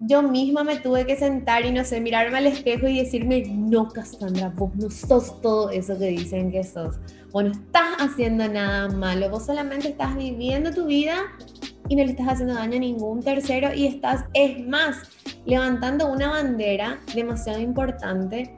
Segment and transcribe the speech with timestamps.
[0.00, 3.86] yo misma me tuve que sentar y no sé, mirarme al espejo y decirme, no,
[3.88, 6.98] Cassandra, vos no sos todo eso que dicen que sos.
[7.32, 11.16] Vos no estás haciendo nada malo, vos solamente estás viviendo tu vida
[11.90, 14.96] y no le estás haciendo daño a ningún tercero y estás, es más,
[15.44, 18.56] levantando una bandera demasiado importante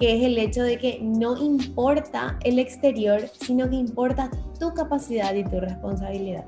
[0.00, 5.34] que es el hecho de que no importa el exterior, sino que importa tu capacidad
[5.34, 6.46] y tu responsabilidad.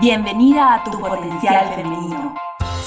[0.00, 2.34] Bienvenida a tu potencial femenino.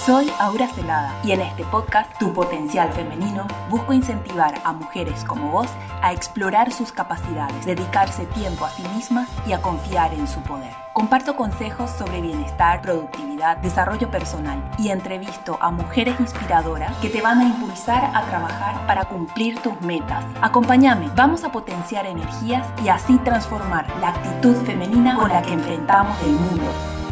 [0.05, 5.49] Soy Aura Celada y en este podcast Tu Potencial Femenino busco incentivar a mujeres como
[5.49, 5.69] vos
[6.01, 10.73] a explorar sus capacidades, dedicarse tiempo a sí mismas y a confiar en su poder.
[10.91, 17.39] Comparto consejos sobre bienestar, productividad, desarrollo personal y entrevisto a mujeres inspiradoras que te van
[17.39, 20.25] a impulsar a trabajar para cumplir tus metas.
[20.41, 26.21] Acompáñame, vamos a potenciar energías y así transformar la actitud femenina con la que enfrentamos
[26.23, 27.02] el mundo.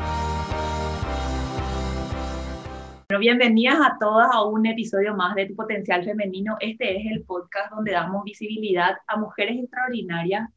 [3.19, 6.55] Bienvenidas a todas a un episodio más de Tu Potencial Femenino.
[6.59, 10.49] Este es el podcast donde damos visibilidad a mujeres extraordinarias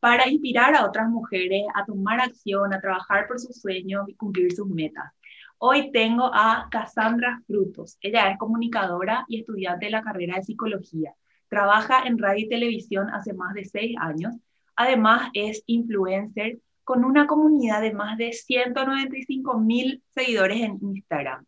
[0.00, 4.52] para inspirar a otras mujeres a tomar acción, a trabajar por sus sueños y cumplir
[4.52, 5.12] sus metas.
[5.58, 7.98] Hoy tengo a Cassandra Frutos.
[8.00, 11.14] Ella es comunicadora y estudiante de la carrera de psicología.
[11.48, 14.34] Trabaja en radio y televisión hace más de seis años.
[14.74, 21.46] Además, es influencer con una comunidad de más de 195 mil seguidores en Instagram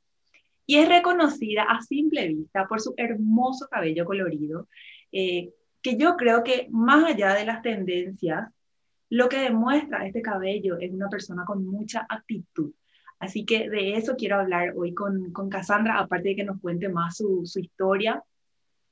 [0.66, 4.68] y es reconocida a simple vista por su hermoso cabello colorido,
[5.12, 5.50] eh,
[5.82, 8.48] que yo creo que más allá de las tendencias,
[9.10, 12.72] lo que demuestra este cabello es una persona con mucha actitud.
[13.18, 16.88] Así que de eso quiero hablar hoy con, con Cassandra, aparte de que nos cuente
[16.88, 18.22] más su, su historia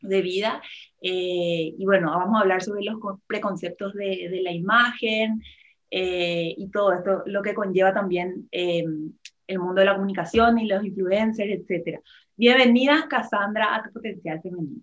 [0.00, 0.62] de vida.
[1.00, 5.42] Eh, y bueno, vamos a hablar sobre los preconceptos de, de la imagen
[5.90, 8.48] eh, y todo esto, lo que conlleva también
[9.52, 12.00] el mundo de la comunicación y los influencers, etcétera.
[12.36, 14.80] Bienvenida, Cassandra, a Tu Potencial Femenino.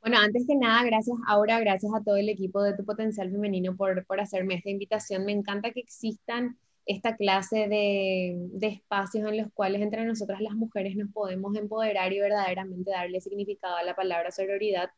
[0.00, 3.76] Bueno, antes que nada, gracias Aura, gracias a todo el equipo de Tu Potencial Femenino
[3.76, 5.24] por, por hacerme esta invitación.
[5.24, 10.54] Me encanta que existan esta clase de, de, espacios en los cuales entre nosotras las
[10.54, 14.90] mujeres nos podemos empoderar y verdaderamente darle significado a la palabra sororidad,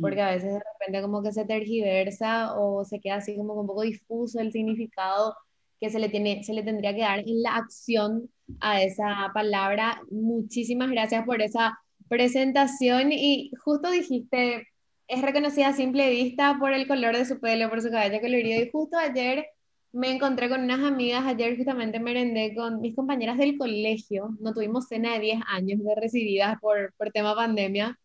[0.00, 0.24] porque mm.
[0.24, 3.82] a veces de repente como que se tergiversa o se queda así como un poco
[3.82, 5.34] difuso el significado
[5.82, 10.00] que se le, tiene, se le tendría que dar en la acción a esa palabra.
[10.12, 11.76] Muchísimas gracias por esa
[12.08, 14.68] presentación y justo dijiste,
[15.08, 18.62] es reconocida a simple vista por el color de su pelo, por su cabello colorido
[18.62, 19.44] y justo ayer
[19.90, 24.86] me encontré con unas amigas, ayer justamente merendé con mis compañeras del colegio, no tuvimos
[24.86, 27.98] cena de 10 años de recibidas por, por tema pandemia,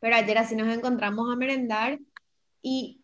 [0.00, 1.98] pero ayer así nos encontramos a merendar
[2.62, 3.02] y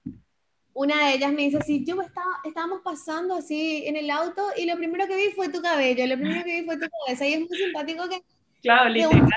[0.78, 4.64] una de ellas me dice así, yo estaba, estábamos pasando así en el auto y
[4.64, 7.32] lo primero que vi fue tu cabello, lo primero que vi fue tu cabeza y
[7.32, 8.22] es muy simpático que...
[8.62, 9.28] Claro, literal.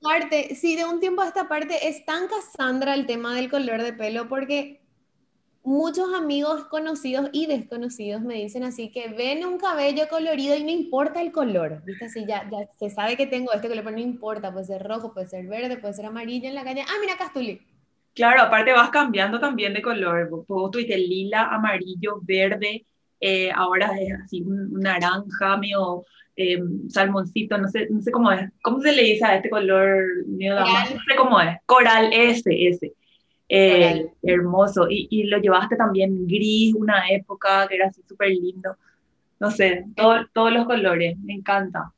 [0.00, 3.82] Parte, sí, de un tiempo a esta parte es tan Cassandra el tema del color
[3.82, 4.80] de pelo porque
[5.62, 10.70] muchos amigos conocidos y desconocidos me dicen así que ven un cabello colorido y no
[10.70, 12.06] importa el color, ¿viste?
[12.06, 15.12] Así ya, ya se sabe que tengo este color, pero no importa, puede ser rojo,
[15.12, 16.86] puede ser verde, puede ser amarillo en la calle.
[16.88, 17.60] Ah, mira, Castuli
[18.14, 20.28] Claro, aparte vas cambiando también de color.
[20.46, 22.84] Vos tuviste lila, amarillo, verde,
[23.20, 26.04] eh, ahora es así un, naranja, medio
[26.36, 28.50] em, salmoncito, no sé, no sé cómo es.
[28.62, 31.58] ¿Cómo se le dice a este color medio No sé cómo es.
[31.66, 32.94] Coral, ese, ese.
[33.48, 34.86] Eh, hermoso.
[34.88, 38.76] Y, y, lo llevaste también gris, una época que era así súper lindo.
[39.38, 41.92] No sé, todos los colores, me encanta.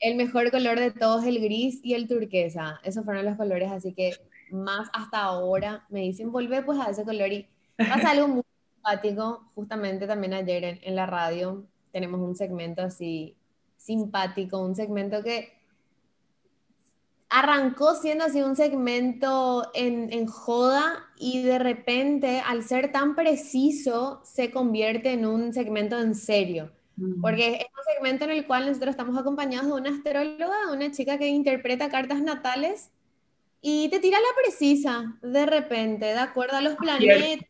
[0.00, 2.80] El mejor color de todos el gris y el turquesa.
[2.82, 4.14] Esos fueron los colores, así que
[4.52, 8.42] más hasta ahora, me dicen, volver pues a ese color y pasa algo muy
[8.74, 13.36] simpático, justamente también ayer en, la radio tenemos un segmento así
[13.76, 15.58] simpático, un segmento que
[17.28, 24.20] arrancó siendo así un segmento en, en, joda y de repente al ser tan preciso
[24.24, 26.72] se convierte en un segmento en serio.
[26.96, 27.20] Mm.
[27.20, 31.18] Porque es un segmento en el cual nosotros estamos acompañados de una astróloga, una chica
[31.18, 32.90] que interpreta cartas natales
[33.62, 37.46] y te tira la precisa de repente, de acuerdo a los planetas.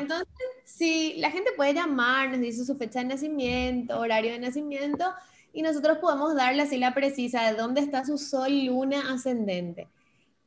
[0.00, 0.28] Entonces,
[0.64, 5.12] si la gente puede llamar, nos dice su fecha de nacimiento, horario de nacimiento,
[5.52, 9.88] y nosotros podemos darle así la precisa de dónde está su sol, luna, ascendente.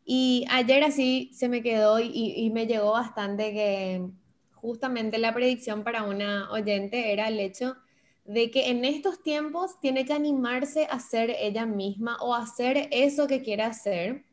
[0.05, 4.07] Y ayer así se me quedó y, y me llegó bastante que
[4.53, 7.75] justamente la predicción para una oyente era el hecho
[8.23, 13.27] de que en estos tiempos tiene que animarse a ser ella misma o hacer eso
[13.27, 14.23] que quiere hacer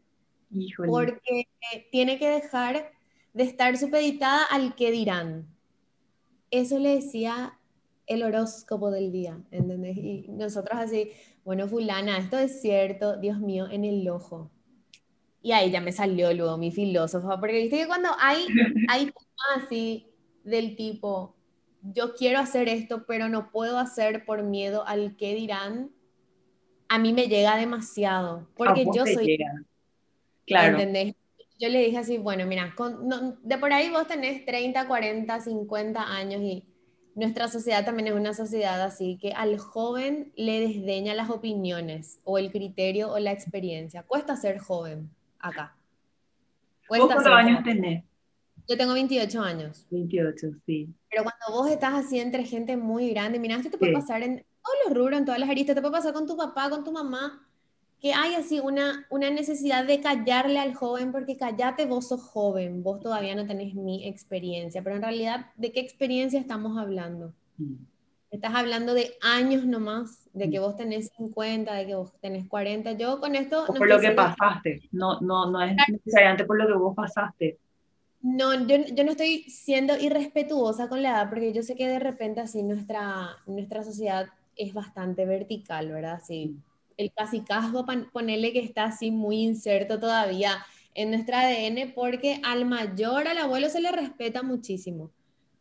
[0.86, 1.48] porque
[1.90, 2.92] tiene que dejar
[3.32, 5.46] de estar supeditada al que dirán.
[6.50, 7.58] Eso le decía
[8.06, 9.96] el horóscopo del día, ¿entendés?
[9.98, 11.10] Y nosotros así,
[11.44, 14.50] bueno, fulana, esto es cierto, Dios mío, en el ojo.
[15.42, 18.46] Y ahí ya me salió luego mi filósofo, porque viste que cuando hay,
[18.88, 19.12] hay
[19.56, 20.06] así
[20.42, 21.36] del tipo,
[21.82, 25.90] yo quiero hacer esto, pero no puedo hacer por miedo al que dirán,
[26.88, 29.38] a mí me llega demasiado, porque yo soy...
[30.48, 30.78] Claro.
[30.78, 31.14] ¿entendés?
[31.60, 32.74] Yo le dije así, bueno, mira,
[33.42, 36.64] de por ahí vos tenés 30, 40, 50 años y
[37.16, 42.38] nuestra sociedad también es una sociedad así que al joven le desdeña las opiniones o
[42.38, 44.04] el criterio o la experiencia.
[44.04, 45.10] Cuesta ser joven
[45.40, 45.76] acá.
[46.86, 48.04] ¿Cuántos años tenés?
[48.68, 49.86] Yo tengo 28 años.
[49.90, 50.94] 28, sí.
[51.10, 54.44] Pero cuando vos estás así entre gente muy grande, mira, esto te puede pasar en
[54.62, 56.92] todos los rubros, en todas las aristas, te puede pasar con tu papá, con tu
[56.92, 57.47] mamá,
[58.00, 62.82] que hay así una, una necesidad de callarle al joven, porque callate, vos sos joven,
[62.82, 67.32] vos todavía no tenés mi experiencia, pero en realidad, ¿de qué experiencia estamos hablando?
[67.56, 67.74] Mm.
[68.30, 70.62] Estás hablando de años nomás, de que mm.
[70.62, 72.92] vos tenés 50, de que vos tenés 40.
[72.92, 73.66] Yo con esto...
[73.66, 77.58] por lo que pasaste, no, no, no es necesariamente por lo que vos pasaste.
[78.20, 81.98] No, yo, yo, no estoy siendo irrespetuosa con la edad, porque yo sé que de
[81.98, 86.20] repente así nuestra, nuestra sociedad es bastante vertical, ¿verdad?
[86.24, 86.56] Sí.
[86.98, 90.58] El casicazgo, ponerle que está así muy inserto todavía
[90.94, 95.10] en nuestra ADN, porque al mayor, al abuelo se le respeta muchísimo,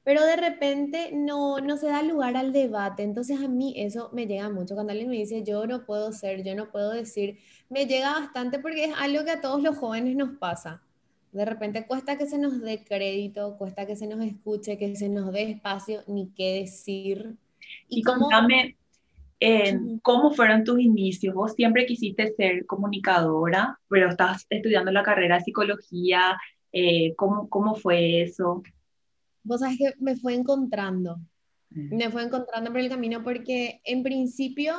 [0.04, 3.04] pero de repente no, no se da lugar al debate.
[3.04, 4.74] Entonces a mí eso me llega mucho.
[4.74, 8.60] Cuando alguien me dice, yo no puedo ser, yo no puedo decir, me llega bastante
[8.60, 10.82] porque es algo que a todos los jóvenes nos pasa.
[11.32, 15.10] De repente cuesta que se nos dé crédito, cuesta que se nos escuche, que se
[15.10, 17.36] nos dé espacio, ni qué decir.
[17.90, 18.02] Y,
[19.40, 21.34] como cómo fueron tus inicios.
[21.34, 26.38] Vos siempre quisiste ser comunicadora, pero estás estudiando la carrera de psicología.
[26.72, 28.64] Eh, ¿cómo, ¿Cómo fue eso?
[29.44, 31.18] Vos sabes que me fue encontrando.
[31.70, 31.96] Mm.
[31.96, 34.76] Me fue encontrando por el camino porque en principio,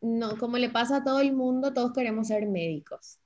[0.00, 3.18] no, como le pasa a todo el mundo, todos queremos ser médicos.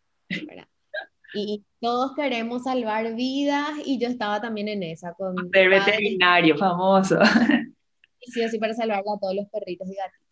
[1.35, 5.13] y todos queremos salvar vidas y yo estaba también en esa.
[5.15, 7.19] Con ser veterinario, famoso.
[8.21, 10.26] Y sí, así para salvar a todos los perritos y gatitos.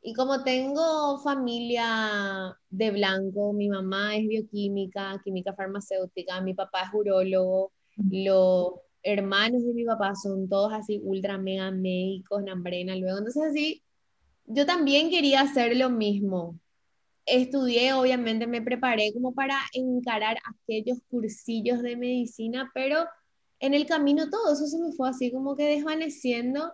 [0.00, 6.94] Y como tengo familia de blanco, mi mamá es bioquímica, química farmacéutica, mi papá es
[6.94, 13.18] urólogo, los hermanos de mi papá son todos así ultra mega médicos, nambrena, luego.
[13.18, 13.82] Entonces así,
[14.46, 16.58] yo también quería hacer lo mismo.
[17.26, 23.04] Estudié, obviamente me preparé como para encarar aquellos cursillos de medicina, pero
[23.60, 26.72] en el camino todo eso se me fue así como que desvaneciendo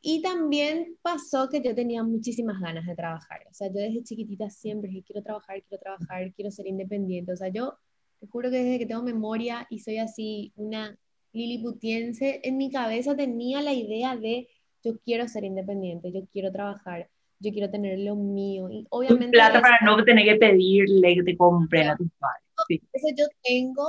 [0.00, 3.40] y también pasó que yo tenía muchísimas ganas de trabajar.
[3.50, 7.32] O sea, yo desde chiquitita siempre dije, quiero trabajar, quiero trabajar, quiero ser independiente.
[7.32, 7.74] O sea, yo
[8.20, 10.96] te juro que desde que tengo memoria y soy así una
[11.32, 14.48] liliputiense, en mi cabeza tenía la idea de
[14.84, 17.08] yo quiero ser independiente, yo quiero trabajar,
[17.40, 18.70] yo quiero tener lo mío.
[18.70, 19.30] Y obviamente...
[19.30, 22.80] Plata para no tener que pedirle que te compren a tus padres.
[22.92, 23.84] Eso yo tengo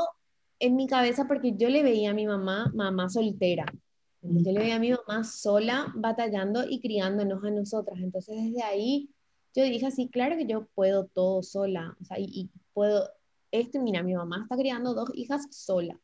[0.59, 3.65] en mi cabeza porque yo le veía a mi mamá, mamá soltera.
[4.21, 7.99] Yo le veía a mi mamá sola batallando y criándonos a nosotras.
[8.01, 9.09] Entonces desde ahí
[9.55, 11.95] yo dije así, claro que yo puedo todo sola.
[12.01, 13.09] O sea, y, puedo,
[13.51, 15.99] esto, mira, mi mamá está criando dos hijas sola.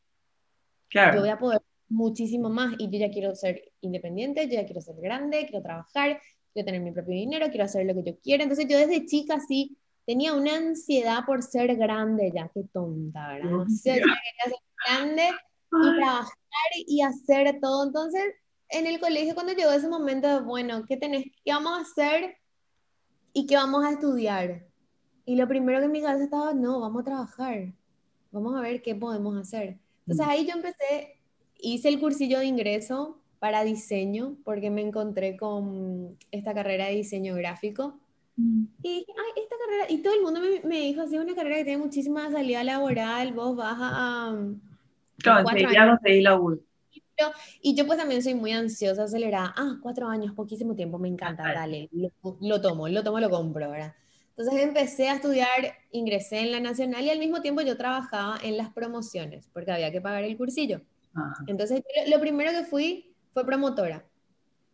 [0.88, 1.16] Claro.
[1.16, 4.80] Yo voy a poder muchísimo más y yo ya quiero ser independiente, yo ya quiero
[4.80, 6.20] ser grande, quiero trabajar,
[6.52, 8.42] quiero tener mi propio dinero, quiero hacer lo que yo quiero.
[8.42, 13.50] Entonces yo desde chica sí tenía una ansiedad por ser grande ya, qué tonta, ¿verdad?
[13.50, 14.54] yo quería ser
[14.86, 15.30] grande
[15.72, 16.30] y trabajar
[16.86, 17.86] y hacer todo.
[17.86, 18.22] Entonces,
[18.70, 22.36] en el colegio, cuando llegó ese momento de, bueno, ¿qué, tenés, ¿qué vamos a hacer
[23.32, 24.66] y qué vamos a estudiar?
[25.24, 27.72] Y lo primero que en mi cabeza estaba, no, vamos a trabajar,
[28.30, 29.78] vamos a ver qué podemos hacer.
[30.06, 30.30] Entonces mm.
[30.30, 31.18] ahí yo empecé,
[31.58, 37.34] hice el cursillo de ingreso para diseño, porque me encontré con esta carrera de diseño
[37.34, 37.98] gráfico.
[38.36, 38.64] Mm.
[38.82, 41.56] Y dije, ay, esta carrera, y todo el mundo me, me dijo, así, una carrera
[41.56, 44.36] que tiene muchísima salida laboral, vos vas a,
[45.18, 46.40] Claro, no seguí la
[47.60, 49.54] Y yo pues también soy muy ansiosa, acelerada.
[49.56, 53.94] Ah, cuatro años, poquísimo tiempo, me encanta, dale, lo, tomo, lo tomo, lo compro, ¿verdad?
[54.36, 55.48] Entonces empecé a estudiar,
[55.92, 59.90] ingresé en la nacional y al mismo tiempo yo trabajaba en las promociones, porque había
[59.90, 60.82] que pagar el cursillo.
[61.46, 64.04] Entonces lo primero que fui fue promotora.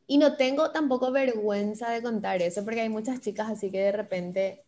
[0.08, 3.92] Y no tengo tampoco vergüenza de contar eso, porque hay muchas chicas así que de
[3.92, 4.64] repente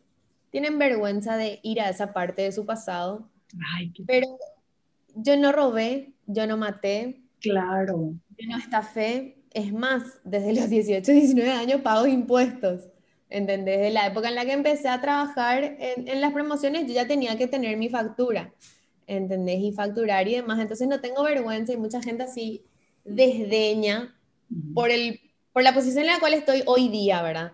[0.51, 3.29] tienen vergüenza de ir a esa parte de su pasado.
[3.77, 4.05] Ay, qué...
[4.07, 4.39] Pero
[5.15, 7.23] yo no robé, yo no maté.
[7.41, 8.15] Claro.
[8.39, 9.39] Yo no estafé.
[9.53, 12.89] Es más, desde los 18, 19 años pago impuestos.
[13.31, 13.79] ¿Entendés?
[13.79, 17.07] Desde la época en la que empecé a trabajar en, en, las promociones, yo ya
[17.07, 18.53] tenía que tener mi factura.
[19.07, 19.61] ¿Entendés?
[19.61, 20.61] Y facturar y demás.
[20.61, 22.65] Entonces no tengo vergüenza y mucha gente así
[23.05, 24.15] desdeña
[24.75, 25.21] por el
[25.55, 27.53] por la posición en la cual estoy hoy día, ¿verdad?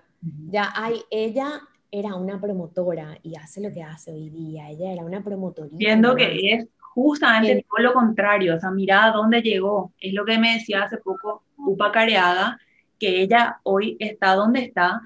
[0.48, 5.04] Ya hay, ella era una promotora y hace lo que hace hoy día, ella era
[5.04, 5.68] una promotora.
[5.72, 10.38] Viendo que es justamente todo lo contrario, o sea, mira dónde llegó, es lo que
[10.38, 12.58] me decía hace poco Upa Careaga,
[12.98, 15.00] que ella hoy está donde está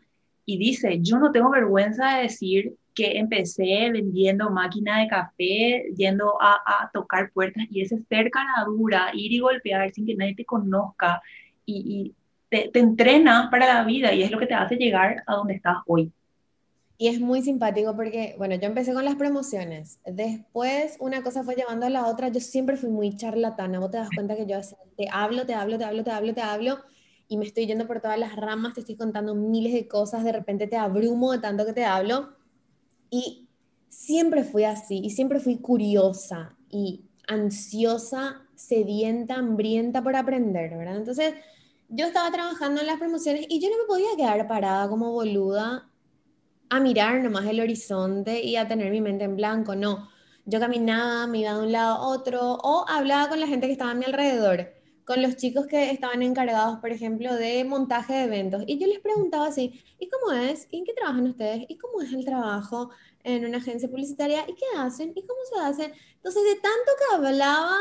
[0.46, 6.40] y dice, yo no tengo vergüenza de decir que empecé vendiendo máquina de café, yendo
[6.40, 8.30] a, tocar puertas y ese ser
[8.66, 11.20] dura, ir y golpear sin que nadie te conozca
[11.66, 12.14] y,
[12.48, 15.54] te, te, entrena para la vida y es lo que te hace llegar a donde
[15.54, 16.12] estás hoy.
[16.96, 19.98] Y es muy simpático porque, bueno, yo empecé con las promociones.
[20.06, 22.28] Después una cosa fue llevando a la otra.
[22.28, 23.80] Yo siempre fui muy charlatana.
[23.80, 24.58] Vos te das cuenta que yo
[24.96, 26.78] te hablo, te hablo, te hablo, te hablo, te hablo
[27.28, 30.32] y me estoy yendo por todas las ramas, te estoy contando miles de cosas, de
[30.32, 32.28] repente te abrumo de tanto que te hablo
[33.10, 33.48] y
[33.88, 40.96] siempre fui así, y siempre fui curiosa y ansiosa, sedienta, hambrienta por aprender, ¿verdad?
[40.96, 41.34] Entonces,
[41.88, 45.88] yo estaba trabajando en las promociones y yo no me podía quedar parada como boluda
[46.76, 50.10] a mirar nomás el horizonte y a tener mi mente en blanco, no.
[50.46, 53.72] Yo caminaba, me iba de un lado a otro o hablaba con la gente que
[53.72, 58.24] estaba a mi alrededor con los chicos que estaban encargados, por ejemplo, de montaje de
[58.24, 58.64] eventos.
[58.66, 60.66] Y yo les preguntaba así, ¿y cómo es?
[60.70, 61.64] ¿Y en qué trabajan ustedes?
[61.68, 62.90] ¿Y cómo es el trabajo
[63.22, 64.44] en una agencia publicitaria?
[64.48, 65.12] ¿Y qué hacen?
[65.14, 65.92] ¿Y cómo se hace?
[66.16, 67.76] Entonces, de tanto que hablaba,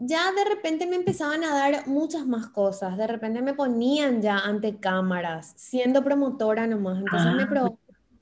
[0.00, 2.96] ya de repente me empezaban a dar muchas más cosas.
[2.96, 6.98] De repente me ponían ya ante cámaras, siendo promotora nomás.
[6.98, 7.70] Entonces me ah.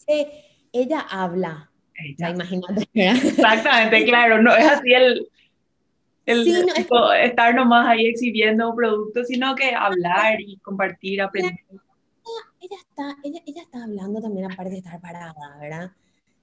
[0.06, 1.70] que ella habla.
[1.94, 2.30] Ella.
[2.30, 2.88] imagínate.
[2.92, 5.28] Exactamente, claro, no es así el,
[6.26, 6.66] el
[7.22, 11.58] estar nomás ahí exhibiendo productos, sino que hablar y compartir, aprender.
[12.60, 15.92] Ella, está, ella, ella está hablando también aparte de estar parada, ¿verdad?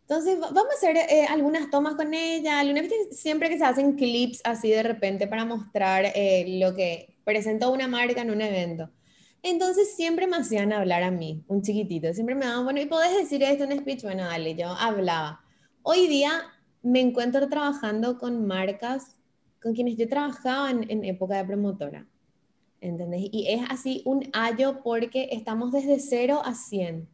[0.07, 2.61] Entonces, vamos a hacer eh, algunas tomas con ella.
[3.09, 7.87] Siempre que se hacen clips así de repente para mostrar eh, lo que presentó una
[7.87, 8.91] marca en un evento.
[9.41, 12.13] Entonces, siempre me hacían hablar a mí, un chiquitito.
[12.13, 14.03] Siempre me daban, bueno, ¿y podés decir esto en speech?
[14.03, 15.41] Bueno, dale, yo hablaba.
[15.81, 16.43] Hoy día
[16.83, 19.17] me encuentro trabajando con marcas
[19.61, 22.07] con quienes yo trabajaba en, época de promotora.
[22.79, 23.29] ¿Entendés?
[23.31, 27.07] Y es así un ayo porque estamos desde 0 a 100.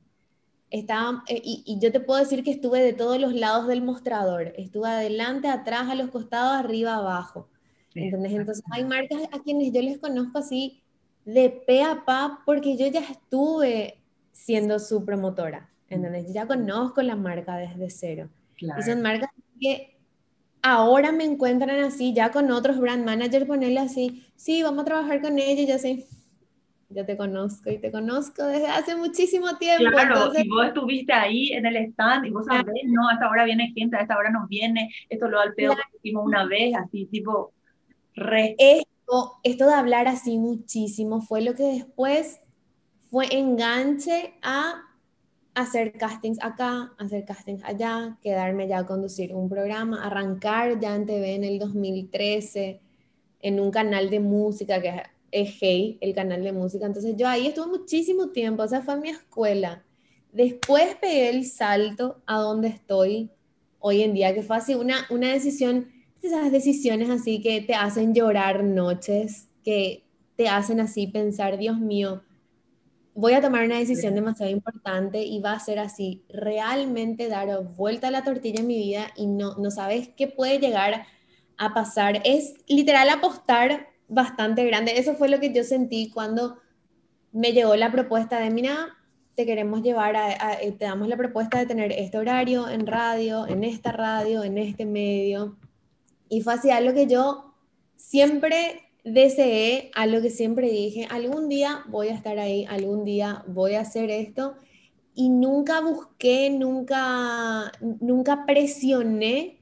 [0.72, 4.54] Estaba, eh, y, yo te puedo decir que estuve de todos los lados del mostrador.
[4.58, 7.50] Estuve adelante, atrás, a los costados, arriba, abajo.
[7.94, 8.32] ¿Entendés?
[8.32, 10.82] Entonces hay marcas a quienes yo les conozco así
[11.26, 14.02] de pe a pa porque yo ya estuve
[14.32, 15.70] siendo su promotora.
[15.90, 16.28] ¿Entendés?
[16.28, 18.30] Yo ya conozco la marca desde cero.
[18.58, 19.98] Y son marcas que
[20.62, 25.22] ahora me encuentran así, ya con otros brand managers, ponerle así, sí, vamos a trabajar
[25.22, 26.06] con ella, ya sé,
[26.94, 29.90] ya te conozco y te conozco desde hace muchísimo tiempo.
[29.92, 33.46] Claro, y vos estuviste ahí en el stand y vos sabés, no, a esta hora
[33.46, 36.76] viene gente, a esta hora nos viene, esto lo al pedo que hicimos una vez,
[36.76, 37.54] así tipo,
[38.16, 38.56] re.
[38.58, 42.42] Esto, esto de hablar así muchísimo fue lo que después
[43.10, 44.84] fue enganche a
[45.54, 51.06] hacer castings acá, hacer castings allá, quedarme ya a conducir un programa, arrancar ya en
[51.06, 52.80] TV en el 2013
[53.42, 56.86] en un canal de música que es Hey, el canal de música.
[56.86, 59.84] Entonces yo ahí estuve muchísimo tiempo, o sea, fue mi escuela.
[60.32, 63.30] Después pegué el salto a donde estoy
[63.80, 68.14] hoy en día, que fue así una, una decisión, esas decisiones así que te hacen
[68.14, 70.04] llorar noches, que
[70.36, 72.24] te hacen así pensar, Dios mío,
[73.14, 78.08] voy a tomar una decisión demasiado importante y va a ser así, realmente dar vuelta
[78.08, 81.06] a la tortilla en mi vida y no, no sabes qué puede llegar
[81.58, 82.22] a pasar.
[82.24, 85.00] Es literal apostar bastante grande.
[85.00, 86.58] Eso fue lo que yo sentí cuando
[87.32, 88.90] me llegó la propuesta de, mira,
[89.36, 93.48] te queremos llevar a, eh, te damos la propuesta de tener este horario en radio,
[93.48, 95.58] en esta radio, en este medio.
[96.28, 97.54] Y fue así algo que yo
[97.96, 103.76] siempre deseé algo que siempre dije, algún día voy a estar ahí, algún día voy
[103.76, 104.56] a hacer esto
[105.16, 109.62] y nunca busqué, nunca, nunca presioné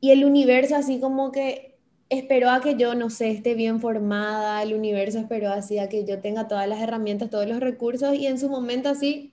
[0.00, 1.67] y el universo así como que
[2.08, 6.04] esperó a que yo, no sé, esté bien formada, el universo esperó así a que
[6.04, 9.32] yo tenga todas las herramientas, todos los recursos y en su momento así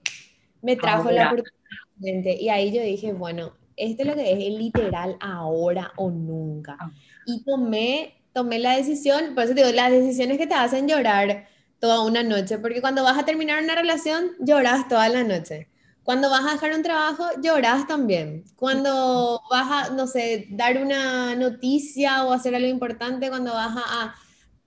[0.62, 2.40] me trajo la oportunidad.
[2.40, 6.78] Y ahí yo dije, bueno, esto es lo que es, literal ahora o nunca.
[6.80, 6.92] Ah.
[7.26, 11.48] Y tomé tomé la decisión, por eso digo, las decisiones que te hacen llorar
[11.80, 15.70] toda una noche, porque cuando vas a terminar una relación, lloras toda la noche.
[16.06, 18.44] Cuando vas a dejar un trabajo, lloras también.
[18.56, 24.16] Cuando vas a, no sé, dar una noticia o hacer algo importante, cuando vas a,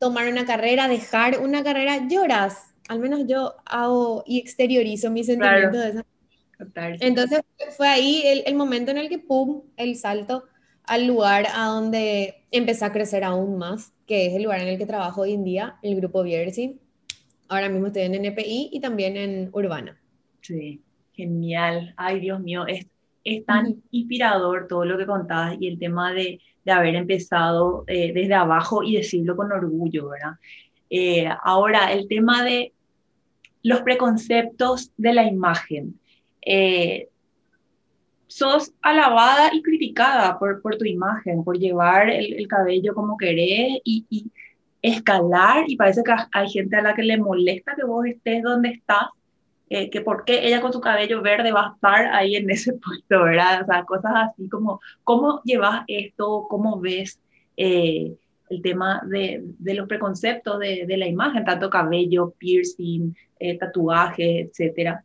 [0.00, 2.74] tomar una carrera, dejar una carrera, lloras.
[2.88, 6.04] Al menos yo hago y exteriorizo mis sentimientos de esa
[7.00, 7.40] Entonces
[7.76, 10.44] fue ahí el, el momento en el que, ¡pum!, el salto
[10.84, 14.78] al lugar a donde empecé a crecer aún más, que es el lugar en el
[14.78, 16.80] que trabajo hoy en día, el grupo Bierzi.
[17.48, 20.00] ahora mismo estoy en NPI y también en Urbana.
[20.40, 20.82] Sí,
[21.18, 21.92] genial.
[21.96, 22.86] Ay, Dios mío, es,
[23.24, 28.12] es tan inspirador todo lo que contabas y el tema de, de haber empezado eh,
[28.14, 30.34] desde abajo y decirlo con orgullo, ¿verdad?
[30.88, 32.72] Eh, ahora, el tema de
[33.62, 35.98] los preconceptos de la imagen.
[36.40, 37.08] Eh,
[38.28, 44.06] sos alabada y criticada por, por tu imagen, por llevar el, cabello como querés y,
[44.08, 44.30] y,
[44.80, 48.68] escalar, y parece que hay gente a la que le molesta que vos estés donde
[48.68, 49.08] estás,
[49.70, 52.72] eh, que por qué ella con su cabello verde va a estar ahí en ese
[52.84, 53.62] puesto, ¿verdad?
[53.62, 56.46] O sea, cosas así como, ¿cómo llevas esto?
[56.48, 57.20] ¿Cómo ves
[57.56, 58.14] eh,
[58.48, 64.48] el tema de, de los preconceptos de, de, la imagen, tanto cabello, piercing, eh, tatuajes,
[64.48, 65.04] etcétera?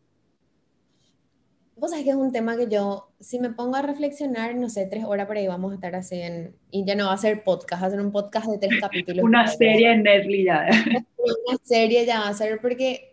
[1.76, 4.86] Vos sabés que es un tema que yo, si me pongo a reflexionar, no sé,
[4.86, 7.44] tres horas por ahí vamos a estar así en, y ya no va a ser
[7.44, 9.22] podcast, va a ser un podcast de tres capítulos.
[9.26, 10.68] Una serie en Netflix ya.
[11.18, 13.13] Una serie ya va a ser porque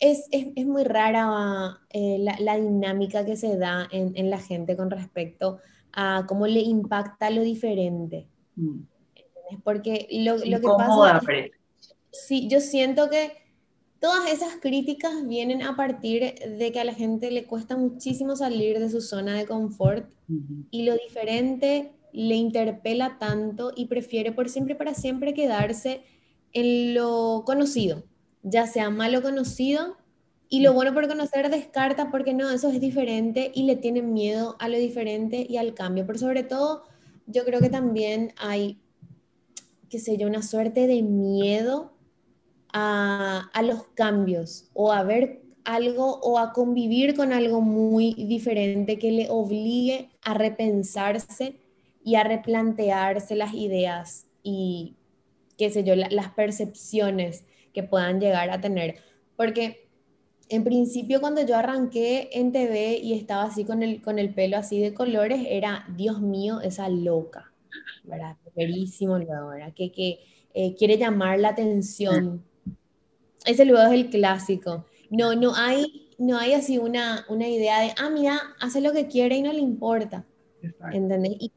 [0.00, 4.38] es, es, es muy rara eh, la, la, dinámica que se da en, en, la
[4.38, 5.58] gente con respecto
[5.92, 8.26] a cómo le impacta lo diferente.
[8.56, 8.80] Mm.
[9.62, 11.20] Porque lo, lo que pasa...
[11.28, 11.50] Es,
[12.12, 13.32] sí, yo siento que
[14.00, 18.78] todas esas críticas vienen a partir de que a la gente le cuesta muchísimo salir
[18.78, 20.66] de su zona de confort uh -huh.
[20.70, 26.02] y lo diferente le interpela tanto y prefiere por siempre y para siempre quedarse
[26.52, 28.04] en lo conocido,
[28.44, 29.96] ya sea malo conocido
[30.48, 34.54] y lo bueno por conocer descarta porque no, eso es diferente y le tienen miedo
[34.60, 36.06] a lo diferente y al cambio.
[36.06, 36.82] Pero sobre todo,
[37.26, 38.78] yo creo que también hay,
[39.88, 41.92] qué sé yo, una suerte de miedo
[42.72, 48.98] a, a los cambios o a ver algo o a convivir con algo muy diferente
[48.98, 51.56] que le obligue a repensarse
[52.04, 54.94] y a replantearse las ideas y,
[55.56, 57.44] qué sé yo, la, las percepciones
[57.74, 58.96] que puedan llegar a tener.
[59.36, 59.88] Porque
[60.48, 64.56] en principio cuando yo arranqué en TV y estaba así con el, con el pelo
[64.56, 67.52] así de colores, era, Dios mío, esa loca,
[68.04, 68.36] ¿verdad?
[68.54, 69.72] Verísimo luego, ¿verdad?
[69.74, 70.20] Que, que
[70.54, 72.44] eh, quiere llamar la atención.
[73.44, 74.86] Ese luego es el clásico.
[75.10, 79.08] No, no hay, no hay así una, una idea de, ah, mira, hace lo que
[79.08, 80.24] quiere y no le importa.
[80.92, 81.36] ¿Entendés?
[81.40, 81.52] Y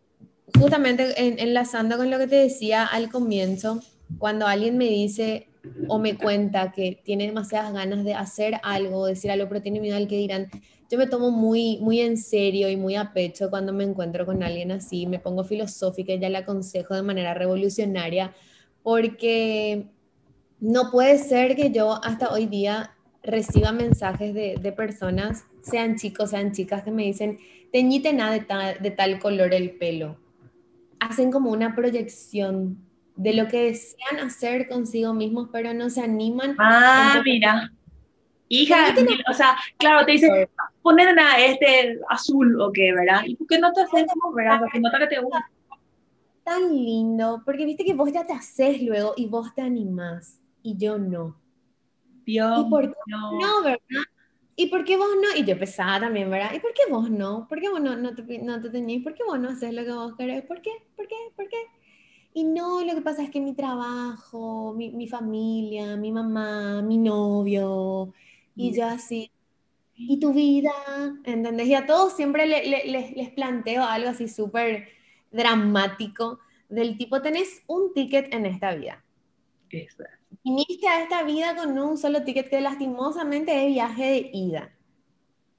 [0.59, 3.81] justamente en, enlazando con lo que te decía al comienzo,
[4.17, 5.46] cuando alguien me dice
[5.87, 9.97] o me cuenta que tiene demasiadas ganas de hacer algo, decir algo, pero tiene miedo
[9.97, 10.49] al que dirán,
[10.89, 14.43] yo me tomo muy, muy en serio y muy a pecho cuando me encuentro con
[14.43, 18.33] alguien así, me pongo filosófica y ya le aconsejo de manera revolucionaria,
[18.83, 19.87] porque
[20.59, 26.29] no puede ser que yo hasta hoy día reciba mensajes de, de personas, sean chicos,
[26.29, 27.39] sean chicas, que me dicen,
[27.71, 30.17] teñite nada de, ta, de tal color el pelo
[30.99, 32.86] hacen como una proyección
[33.17, 36.55] de lo que desean hacer consigo mismos, pero no se animan.
[36.59, 37.73] Ah, mira.
[38.49, 38.95] Hija,
[39.29, 40.47] o sea, claro, te dicen,
[40.81, 43.23] ponen a este azul o qué, ¿verdad?
[43.25, 44.59] ¿Y por qué no te haces verdad?
[44.59, 45.49] Porque que te gusta.
[46.45, 50.77] Tan lindo, porque viste que vos ya te haces luego y vos te animás y
[50.77, 51.35] yo no.
[52.25, 53.79] Dios, ¿Y por qué no, no verdad?
[54.55, 55.39] ¿Y por qué vos no?
[55.39, 56.51] Y yo pesaba también, ¿verdad?
[56.53, 57.47] ¿Y por qué vos no?
[57.49, 59.03] ¿Por qué vos no, no, te, no te tenéis?
[59.03, 60.43] ¿Por qué vos no haces lo que vos querés?
[60.45, 60.71] ¿Por qué?
[60.95, 61.15] ¿Por qué?
[61.35, 61.57] ¿Por qué?
[62.37, 66.99] Y no, lo que pasa es que mi trabajo, mi, mi familia, mi mamá, mi
[66.99, 68.13] novio,
[68.55, 69.31] y yo así,
[69.95, 70.69] ¿y tu vida?
[71.23, 71.65] ¿Entendés?
[71.65, 74.87] Y a todos siempre le, le, les, les planteo algo así súper
[75.31, 76.37] dramático,
[76.69, 79.03] del tipo, tenés un ticket en esta vida.
[79.71, 80.27] Exacto.
[80.43, 84.77] Viniste a esta vida con un solo ticket que lastimosamente es viaje de ida.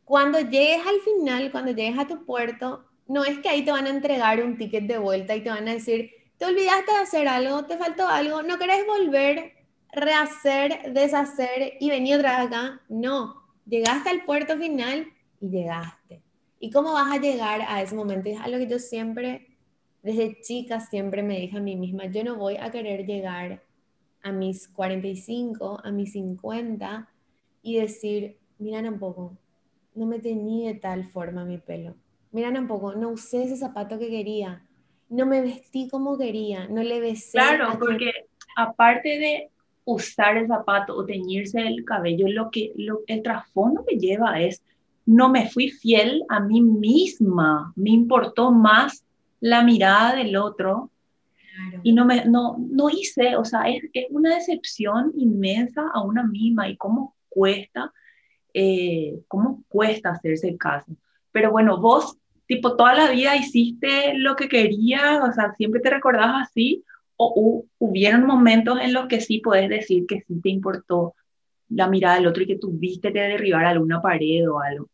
[0.05, 3.87] Cuando llegues al final, cuando llegues a tu puerto, no es que ahí te van
[3.87, 7.29] a entregar un ticket de vuelta y te van a decir, te olvidaste de hacer
[7.29, 9.53] algo, te faltó algo, no querés volver,
[9.93, 12.81] rehacer, deshacer y venir otra vez acá.
[12.89, 15.07] No, llegaste al puerto final
[15.41, 16.23] y llegaste.
[16.61, 18.29] ¿Y cómo vas a llegar a ese momento?
[18.29, 19.57] Es algo que yo siempre,
[20.03, 23.63] desde chica, siempre me dije a mí misma, yo no voy a querer llegar
[24.23, 27.09] a mis 45, a mis 50
[27.63, 29.37] y decir, miran un poco,
[29.95, 31.95] no me tenía de tal forma mi pelo.
[32.31, 34.68] Miran un poco, no usé ese zapato que quería,
[35.09, 37.33] no me vestí como quería, no le besé.
[37.33, 38.13] Claro, porque
[38.57, 39.51] aparte de
[39.85, 44.63] usar el zapato o teñirse el cabello, lo que lo, el trasfondo que lleva es
[45.07, 49.05] no me fui fiel a mí misma, me importó más
[49.41, 50.91] la mirada del otro
[51.59, 51.81] Claro.
[51.83, 56.23] Y no, me, no, no hice, o sea, es, es, una decepción inmensa a una
[56.23, 57.93] misma y cómo cuesta,
[58.55, 60.93] eh, cómo cuesta hacerse caso.
[61.33, 62.17] Pero bueno, vos,
[62.49, 66.83] tipo, toda la vida hiciste lo que querías, o sea, siempre te recordabas así,
[67.17, 71.15] o hubieron momentos en los que sí puedes decir que sí te importó
[71.69, 74.89] la mirada del otro y que tuviste que derribar alguna pared o algo.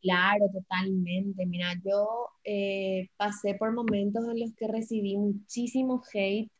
[0.00, 1.44] Claro, totalmente.
[1.46, 6.50] Mira, yo eh, pasé por momentos en los que recibí muchísimo hate,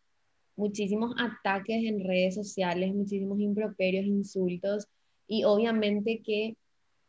[0.57, 4.87] muchísimos ataques en redes sociales, muchísimos improperios, insultos,
[5.27, 6.57] y obviamente que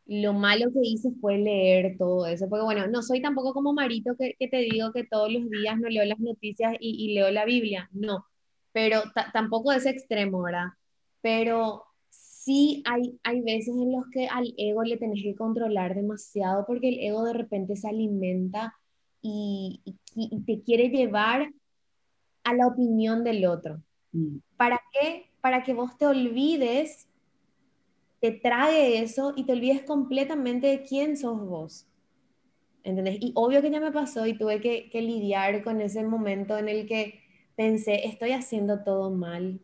[0.10, 4.16] lo malo que hice fue leer todo eso, porque bueno, no soy tampoco como Marito
[4.18, 7.88] que, te digo que todos los días no leo las noticias y, leo la Biblia,
[7.94, 8.26] no,
[8.72, 10.70] pero tampoco es extremo, ¿verdad?
[11.22, 16.66] Pero sí hay, hay veces en los que al ego le tenés que controlar demasiado
[16.66, 18.74] porque el ego de repente se alimenta
[19.22, 19.84] y,
[20.48, 21.52] te quiere llevar
[22.44, 23.80] a la opinión del otro.
[24.12, 24.38] Mm.
[24.58, 25.30] ¿Para qué?
[25.40, 27.09] Para que vos te olvides,
[28.22, 31.88] te trague eso y te olvides completamente de quién sos vos.
[32.84, 33.18] ¿Entendés?
[33.20, 36.70] Y obvio que ya me pasó y tuve que, que lidiar con ese momento en
[36.70, 37.22] el que
[37.56, 39.60] pensé, estoy haciendo todo mal,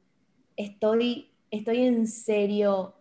[0.58, 2.94] estoy estoy en serio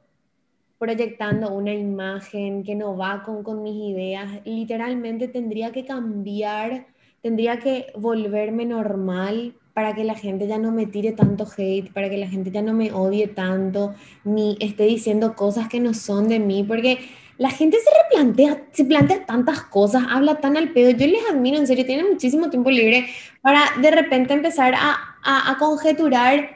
[0.78, 6.86] proyectando una imagen que no va con, con mis ideas, literalmente tendría que cambiar,
[7.22, 12.08] tendría que volverme normal para que la gente ya no me tire tanto hate, para
[12.08, 16.28] que la gente ya no me odie tanto, ni esté diciendo cosas que no son
[16.28, 17.00] de mí, porque
[17.36, 20.90] la gente se replantea, se plantea tantas cosas, habla tan al pedo.
[20.90, 23.06] Yo les admiro, en serio, tienen muchísimo tiempo libre
[23.42, 26.50] para de repente empezar a, a, conjeturar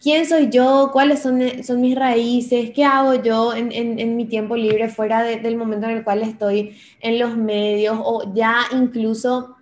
[0.00, 4.56] quién soy yo, cuáles son, son mis raíces, qué hago yo en, en, mi tiempo
[4.56, 9.56] libre fuera del momento en el cual estoy en los medios o ya incluso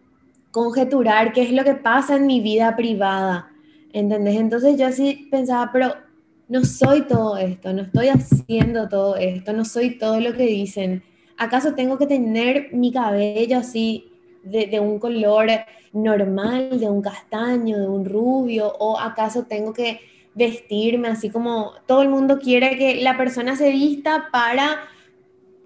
[0.52, 3.50] conjeturar qué es lo que pasa en mi vida privada,
[3.92, 4.36] ¿entendés?
[4.36, 5.94] Entonces yo así pensaba, pero
[6.48, 11.02] no soy todo esto, no estoy haciendo todo esto, no soy todo lo que dicen.
[11.38, 14.12] ¿Acaso tengo que tener mi cabello así
[14.44, 15.48] de, de un color
[15.92, 18.70] normal, de un castaño, de un rubio?
[18.78, 20.00] ¿O acaso tengo que
[20.34, 24.80] vestirme, así como todo el mundo quiere que la persona se vista para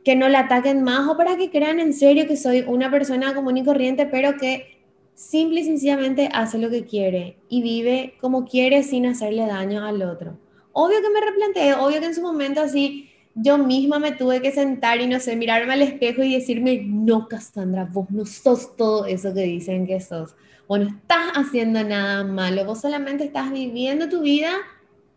[0.05, 3.35] que no la ataquen más o para que crean en serio que soy una persona
[3.35, 4.75] común y corriente, pero que
[5.16, 10.02] simple y sencillamente hace lo que quiere y vive como quiere sin hacerle daño al
[10.02, 10.38] otro.
[10.72, 14.52] Obvio que me replanteé, obvio que en su momento así yo misma me tuve que
[14.52, 19.07] sentar y no sé, mirarme al espejo y decirme, no, Cassandra, vos no sos todo
[19.07, 24.09] eso que dicen que sos o no estás haciendo nada malo, vos solamente estás viviendo
[24.09, 24.52] tu vida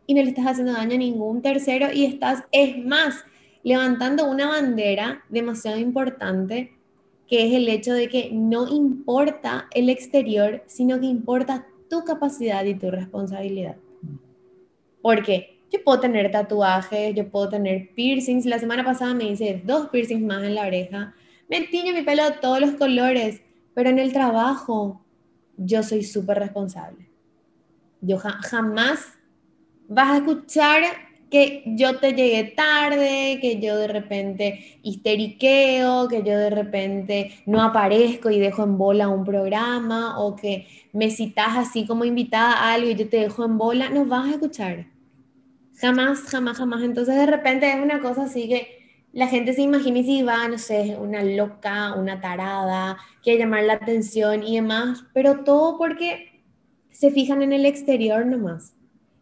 [0.05, 3.25] y no le estás haciendo daño a ningún tercero y estás, es más,
[3.63, 6.78] levantando una bandera demasiado importante
[7.29, 12.65] que es el hecho de que no importa el exterior, sino que importa tu capacidad
[12.65, 13.77] y tu responsabilidad.
[15.01, 18.45] Porque yo puedo tener tatuajes, yo puedo tener piercings.
[18.45, 21.13] La semana pasada me hice dos piercings más en la oreja.
[21.47, 23.41] Me tiño mi pelo de todos los colores,
[23.75, 25.05] pero en el trabajo
[25.55, 27.09] yo soy súper responsable.
[28.01, 29.19] Yo jamás
[29.87, 30.81] vas a escuchar
[31.29, 37.61] que yo te llegué tarde, que yo de repente histeriqueo, que yo de repente no
[37.61, 42.73] aparezco y dejo en bola un programa, o que me citas así como invitada a
[42.73, 44.87] algo y yo te dejo en bola, no vas a escuchar.
[45.75, 46.81] Jamás, jamás, jamás.
[46.83, 48.79] Entonces de repente es una cosa así que
[49.13, 53.63] la gente se imagina y si va, no sé, una loca, una tarada, quiere llamar
[53.63, 56.43] la atención y demás, pero todo porque
[56.91, 58.75] se fijan en el exterior nomás.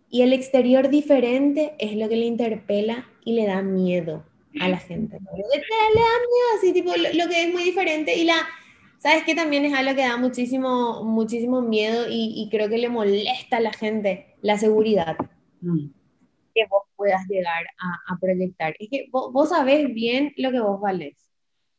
[0.10, 4.26] Y el exterior diferente es lo que le interpela y le da miedo
[4.60, 5.18] a la gente.
[5.20, 5.60] Le, da
[5.96, 8.16] miedo, así, tipo, lo, que es muy diferente.
[8.16, 8.36] Y la,
[9.00, 9.36] ¿sabes qué?
[9.36, 13.74] También es algo que da muchísimo, muchísimo miedo y, creo que le molesta a la
[13.74, 15.18] gente, la seguridad.
[15.62, 15.88] Mm
[16.58, 17.68] que vos puedas llegar
[18.08, 18.76] a, proyectar.
[18.80, 21.16] Es que vos, vos, sabés bien lo que vos valés.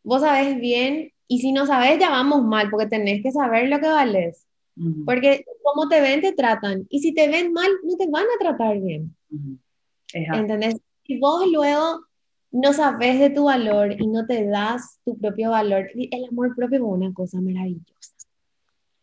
[0.04, 3.80] Vos sabés bien, y si no sabés, ya vamos mal, porque tenés que saber lo
[3.80, 4.47] que valés.
[5.04, 6.86] Porque como te ven, te tratan.
[6.88, 9.14] Y si te ven mal, no te van a tratar bien.
[10.12, 10.76] ¿Entendés?
[11.04, 12.00] Si vos luego
[12.50, 16.78] no sabes de tu valor y no te das tu propio valor, el amor propio
[16.78, 18.12] es una cosa maravillosa.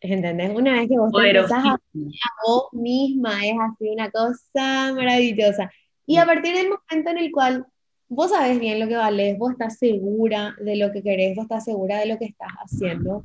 [0.00, 0.54] ¿Entendés?
[0.54, 5.70] Una vez que vos te empezás a, a vos misma, es así una cosa maravillosa.
[6.06, 7.66] Y a partir del momento en el cual
[8.08, 11.64] vos sabes bien lo que vales, vos estás segura de lo que querés, vos estás
[11.64, 13.24] segura de lo que estás haciendo,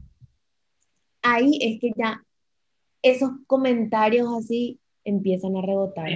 [1.21, 2.21] ahí es que ya
[3.01, 6.09] esos comentarios así empiezan a rebotar.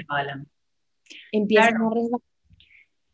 [1.32, 2.21] Empiezan a resbalar.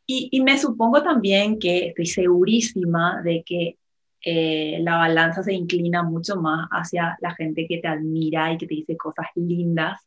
[0.06, 3.78] Y, y, me supongo también que estoy segurísima de que
[4.24, 8.68] eh, la balanza se inclina mucho más hacia la gente que te admira y que
[8.68, 10.02] te dice cosas lindas.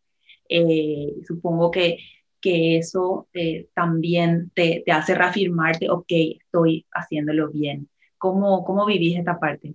[0.49, 1.99] Eh, supongo que,
[2.41, 6.07] que eso eh, también te, te, hace reafirmarte, ok,
[6.41, 7.89] estoy haciéndolo bien.
[8.19, 9.75] ¿Cómo, cómo vivís esta parte?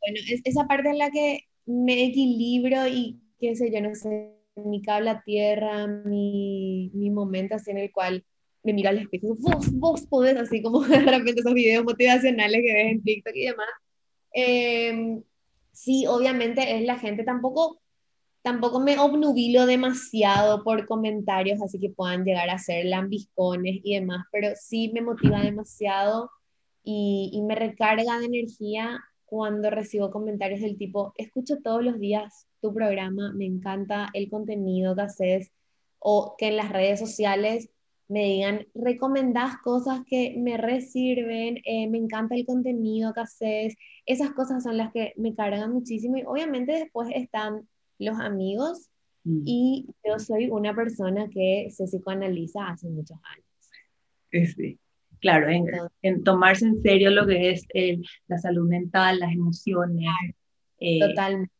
[0.00, 4.32] Bueno, es esa parte en la que me equilibro y qué sé yo, no sé,
[4.56, 8.24] mi cable a tierra, mi, mi momento así en el cual
[8.62, 12.72] me miro al espejo, vos, vos podés, así como de repente esos videos motivacionales que
[12.72, 13.68] ves en TikTok y demás.
[14.32, 15.22] Em,
[15.72, 17.80] sí, obviamente es la gente, tampoco,
[18.42, 24.26] tampoco me obnubilo demasiado por comentarios, así que puedan llegar a ser lambiscones y demás,
[24.30, 26.30] pero sí me motiva demasiado
[26.84, 29.00] y, y me recarga de energía
[29.32, 34.94] cuando recibo comentarios del tipo, escucho todos los días tu programa, me encanta el contenido
[34.94, 35.50] que haces,
[35.98, 37.70] o que en las redes sociales
[38.08, 44.32] me digan, recomendás cosas que me resirven, eh, me encanta el contenido que haces, esas
[44.32, 47.66] cosas son las que me cargan muchísimo y obviamente después están
[47.98, 48.90] los amigos
[49.24, 49.44] mm.
[49.46, 54.50] y yo soy una persona que se psicoanaliza hace muchos años.
[54.54, 54.78] Sí,
[55.22, 55.48] claro,
[56.02, 57.66] en, tomarse en serio lo que es
[58.26, 60.04] la salud mental, las emociones.
[60.78, 61.50] Eh, Totalmente.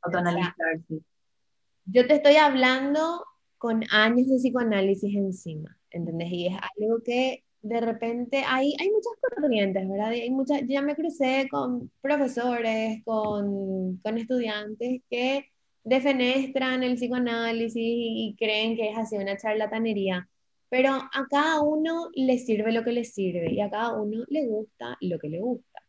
[1.86, 3.24] yo te estoy hablando
[3.56, 6.30] con años de psicoanálisis encima, ¿entendés?
[6.32, 10.08] Y es algo que de repente hay, hay muchas corrientes, ¿verdad?
[10.10, 15.46] Hay muchas, ya me crucé con profesores, con, con estudiantes que
[15.84, 20.28] defenestran el psicoanálisis y, creen que es así una charlatanería,
[20.72, 24.46] pero a cada uno le sirve lo que le sirve y a cada uno le
[24.46, 25.82] gusta lo que le gusta.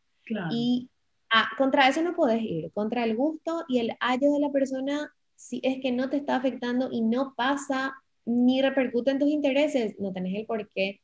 [0.51, 0.89] Y
[1.57, 5.61] contra eso no puedes ir, contra el gusto y el hallo de la persona si
[5.63, 7.93] es que no te está afectando y no pasa
[8.25, 10.99] ni repercute en tus intereses, no tenés el porqué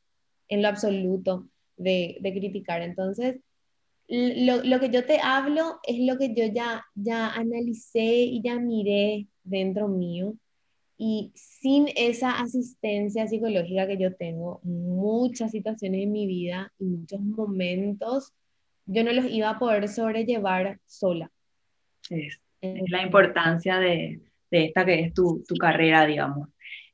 [0.48, 2.82] en lo absoluto de, de criticar.
[2.82, 3.40] Entonces,
[4.08, 8.58] lo, lo, que yo te hablo es lo que yo ya, ya analicé y ya
[8.58, 10.34] miré dentro mío.
[11.02, 17.20] Y sin esa asistencia psicológica que yo tengo, muchas situaciones en mi vida y muchos
[17.22, 18.34] momentos,
[18.84, 21.30] yo no los iba a poder sobrellevar sola.
[22.10, 26.50] Es, es la importancia de, de esta que es tu, tu carrera, digamos.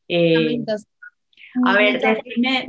[0.06, 0.64] Eh,
[1.64, 2.68] a ver, define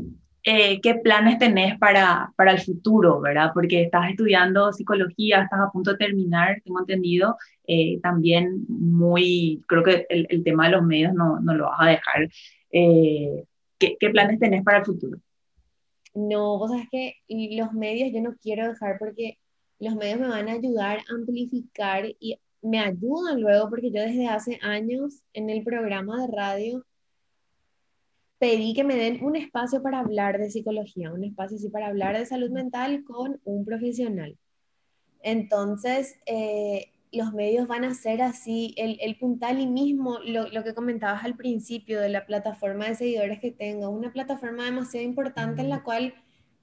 [0.50, 3.52] eh, qué planes tenés para, para el futuro, ¿verdad?
[3.54, 7.36] Porque estás estudiando psicología, estás a punto de terminar, tengo entendido,
[7.68, 11.82] eh, también muy, creo que el, el, tema de los medios no, no lo vas
[11.82, 12.30] a dejar.
[12.72, 15.18] ¿qué, ¿qué, planes tenés para el futuro?
[16.16, 19.38] No, vos sabes que los medios yo no quiero dejar porque
[19.80, 24.28] los medios me van a ayudar a amplificar y me ayudan luego porque yo desde
[24.28, 26.86] hace años en el programa de radio
[28.40, 32.18] pedí que me den un espacio para hablar de psicología, un espacio así para hablar
[32.18, 34.38] de salud mental con un profesional.
[35.22, 40.64] Entonces, eh, los medios van a ser así, el, el puntal y mismo lo, lo,
[40.64, 45.62] que comentabas al principio de la plataforma de seguidores que tengo, una plataforma demasiado importante
[45.62, 46.14] en la cual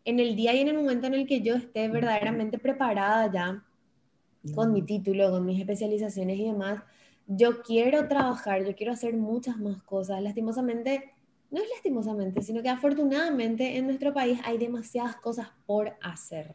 [0.04, 3.64] en el día y en el momento en el que yo esté verdaderamente preparada ya
[4.54, 6.82] con mi título, con mis especializaciones y demás,
[7.26, 10.22] yo quiero trabajar, yo quiero hacer muchas más cosas.
[10.22, 11.13] Lastimosamente,
[11.50, 16.54] no es lastimosamente, sino que afortunadamente en nuestro país hay demasiadas cosas por hacer.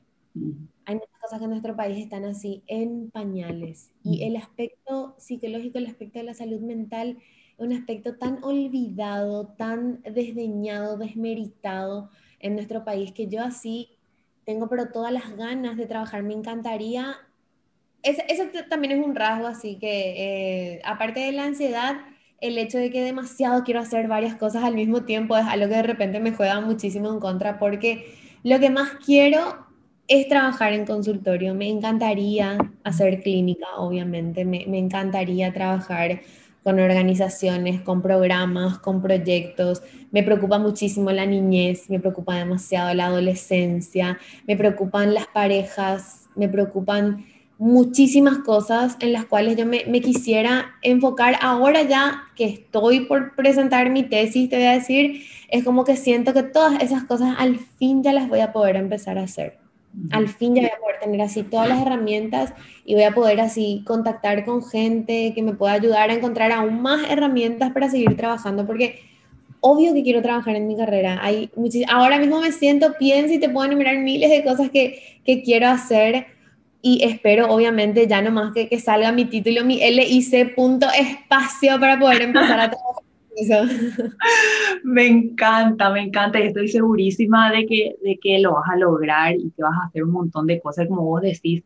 [0.86, 3.92] Hay muchas cosas que en nuestro país están así en pañales.
[4.04, 7.18] Y el aspecto psicológico, el aspecto de la salud mental,
[7.58, 13.90] es un aspecto tan olvidado, tan desdeñado, desmeritado en nuestro país que yo así
[14.46, 16.24] tengo pero todas las ganas de trabajar.
[16.24, 17.18] Me encantaría
[18.02, 21.98] eso también es un rasgo, así que eh, aparte de la ansiedad,
[22.42, 25.76] el hecho de que demasiado quiero hacer varias cosas al mismo tiempo es algo que
[25.76, 29.68] de repente me juega muchísimo en contra porque lo que más quiero
[30.08, 31.54] es trabajar en consultorio.
[31.54, 34.44] Me encantaría hacer clínica, obviamente.
[34.44, 36.22] Me, me encantaría trabajar
[36.64, 39.82] con organizaciones, con programas, con proyectos.
[40.12, 46.50] Me preocupa muchísimo la niñez, me preocupa demasiado la adolescencia, me preocupan las parejas, me
[46.50, 47.26] preocupan
[47.60, 53.90] muchísimas cosas en las cuales yo me, quisiera enfocar ahora ya que estoy por presentar
[53.90, 57.60] mi tesis, te voy a decir, es como que siento que todas esas cosas al
[57.60, 59.58] fin ya las voy a poder empezar a hacer.
[60.12, 62.54] Al fin ya voy a poder tener así todas las herramientas
[62.86, 66.82] y voy a poder así contactar con gente que me pueda ayudar a encontrar aún
[66.82, 69.02] más herramientas para seguir trabajando, porque
[69.60, 71.20] obvio que quiero trabajar en mi carrera.
[71.22, 71.52] Hay
[71.90, 75.68] ahora mismo me siento, pienso y te puedo enumerar miles de cosas que, que quiero
[75.68, 76.39] hacer
[76.82, 82.00] y espero obviamente ya nomás que, que salga mi título, mi LIC punto espacio para
[82.00, 83.04] poder empezar a trabajar.
[83.36, 83.56] Eso.
[84.84, 89.36] Me encanta, me encanta y estoy segurísima de que, de que lo vas a lograr
[89.36, 91.64] y que vas a hacer un montón de cosas, como vos decís,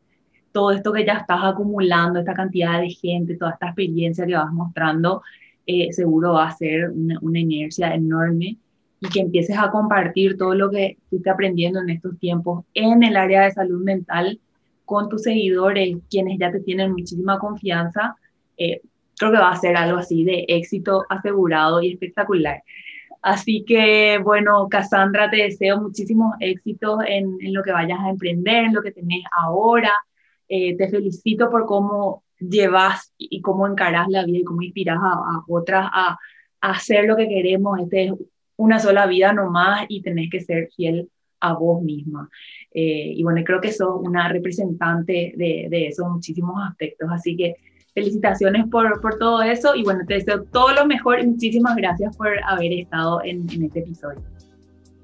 [0.52, 4.52] todo esto que ya estás acumulando, esta cantidad de gente, toda esta experiencia que vas
[4.54, 5.23] mostrando,
[5.65, 8.58] eh, seguro va a ser una, una, inercia enorme
[8.99, 13.17] y que empieces a compartir todo lo que estás aprendiendo en estos tiempos en el
[13.17, 14.39] área de salud mental
[14.86, 18.15] con tus seguidores, quienes ya te tienen muchísima confianza,
[18.58, 18.82] eh,
[19.17, 22.63] creo que va a ser algo así de éxito asegurado y espectacular.
[23.22, 28.74] Así que, bueno, Cassandra, te deseo muchísimos éxitos en, lo que vayas a emprender, en
[28.74, 29.93] lo que tenés ahora.
[30.50, 35.13] Eh, te felicito por cómo llevas y cómo encarás la vida y cómo inspiras a,
[35.13, 36.17] a otras a,
[36.62, 37.80] a, hacer lo que queremos.
[37.80, 38.13] Este es
[38.58, 42.30] una sola vida nomás y tenés que ser fiel a vos misma.
[42.73, 47.07] Eh, y bueno, creo que sos una representante de, de esos muchísimos aspectos.
[47.12, 47.55] Así que
[47.93, 52.15] felicitaciones por, por, todo eso y bueno, te deseo todo lo mejor y muchísimas gracias
[52.17, 54.21] por haber estado en, en, este episodio.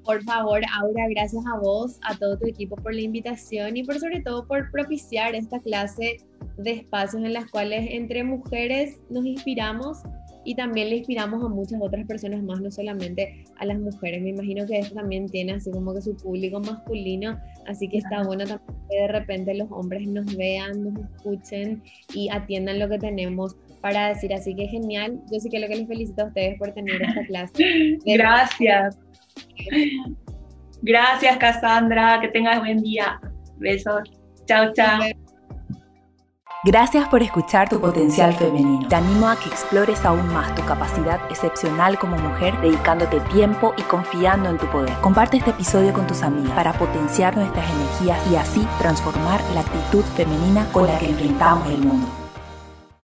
[0.04, 3.98] Por favor, Aura, gracias a vos, a todo tu equipo por la invitación y por
[3.98, 6.16] sobre todo por propiciar esta clase
[6.56, 9.98] de espacios en las cuales entre mujeres nos inspiramos
[10.44, 14.22] y también le inspiramos a muchas otras personas más, no solamente a las mujeres.
[14.22, 18.22] Me imagino que esto también tiene así como que su público masculino, así que está
[18.22, 21.82] bueno también que de repente los hombres nos vean, nos escuchen
[22.14, 24.32] y atiendan lo que tenemos para decir.
[24.34, 25.20] Así que genial.
[25.32, 27.98] Yo sí que lo que les felicito a ustedes por tener esta clase.
[28.06, 28.98] Gracias.
[30.82, 32.18] Gracias, Cassandra.
[32.20, 33.20] Que tengas buen día.
[33.58, 34.10] Besos.
[34.46, 35.00] Chao, chao.
[36.62, 38.86] Gracias por escuchar tu potencial femenino.
[38.86, 43.82] Te animo a que explores aún más tu capacidad excepcional como mujer, dedicándote tiempo y
[43.82, 44.92] confiando en tu poder.
[45.00, 50.04] Comparte este episodio con tus amigas para potenciar nuestras energías y así transformar la actitud
[50.14, 52.19] femenina con la que enfrentamos el mundo.